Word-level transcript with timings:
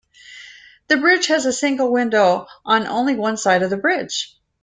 The 0.87 0.97
bridge 0.97 1.27
has 1.27 1.45
a 1.45 1.53
single 1.53 1.91
window 1.91 2.47
on 2.65 2.87
only 2.87 3.13
one 3.13 3.37
side 3.37 3.61
of 3.61 3.69
the 3.69 3.77
bridge. 3.77 4.35